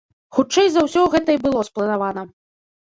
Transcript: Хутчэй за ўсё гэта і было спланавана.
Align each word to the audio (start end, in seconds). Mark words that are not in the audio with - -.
Хутчэй 0.37 0.71
за 0.75 0.81
ўсё 0.87 1.03
гэта 1.17 1.29
і 1.39 1.43
было 1.45 1.59
спланавана. 1.71 2.27